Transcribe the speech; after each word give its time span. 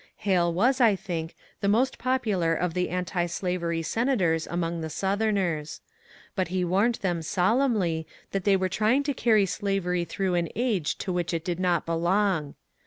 Hale 0.15 0.51
was, 0.51 0.81
I 0.81 0.95
think, 0.95 1.35
the 1.59 1.67
most 1.67 1.99
popular 1.99 2.55
of 2.55 2.73
the 2.73 2.89
anti 2.89 3.27
slavery 3.27 3.83
senators 3.83 4.47
among 4.47 4.81
the 4.81 4.89
Southerners. 4.89 5.79
But 6.33 6.47
he 6.47 6.65
warned 6.65 6.95
them 7.03 7.21
solemnly 7.21 8.07
that 8.31 8.43
they 8.43 8.55
were 8.55 8.67
trying 8.67 9.03
to 9.03 9.13
carry 9.13 9.45
slavery 9.45 10.03
through 10.03 10.33
an 10.33 10.49
age 10.55 10.97
to 11.05 11.13
which 11.13 11.35
it 11.35 11.45
did 11.45 11.59
not 11.59 11.85
belong. 11.85 12.55